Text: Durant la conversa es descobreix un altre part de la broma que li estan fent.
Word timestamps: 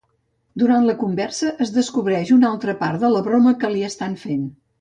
Durant 0.61 0.87
la 0.89 0.95
conversa 1.01 1.51
es 1.67 1.75
descobreix 1.77 2.33
un 2.39 2.49
altre 2.51 2.77
part 2.83 3.01
de 3.07 3.15
la 3.17 3.25
broma 3.31 3.57
que 3.65 3.75
li 3.75 3.89
estan 3.93 4.21
fent. 4.27 4.47